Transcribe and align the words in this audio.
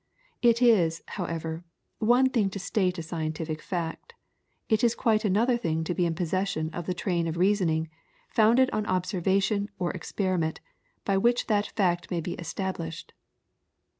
It 0.41 0.63
is, 0.63 1.03
however, 1.09 1.63
one 1.99 2.27
thing 2.29 2.49
to 2.49 2.57
state 2.57 2.97
a 2.97 3.03
scientific 3.03 3.61
fact; 3.61 4.15
it 4.67 4.83
is 4.83 4.95
quite 4.95 5.23
another 5.23 5.57
thing 5.57 5.83
to 5.83 5.93
be 5.93 6.07
in 6.07 6.15
possession 6.15 6.71
of 6.71 6.87
the 6.87 6.95
train 6.95 7.27
of 7.27 7.37
reasoning, 7.37 7.87
founded 8.27 8.71
on 8.73 8.87
observation 8.87 9.69
or 9.77 9.91
experiment, 9.91 10.59
by 11.05 11.19
which 11.19 11.45
that 11.45 11.67
fact 11.67 12.09
may 12.09 12.19
be 12.19 12.33
established. 12.33 13.13